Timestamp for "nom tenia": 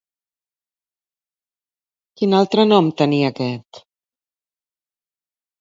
2.71-3.31